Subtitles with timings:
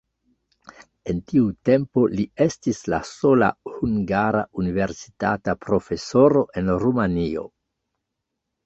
[1.11, 7.51] En tiu tempo li estis la sola hungara universitata profesoro en Rumanio.